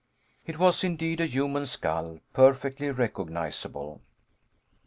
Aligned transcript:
It 0.47 0.57
was 0.57 0.83
indeed 0.83 1.21
a 1.21 1.27
human 1.27 1.67
skull, 1.67 2.21
perfectly 2.33 2.89
recognizable. 2.89 4.01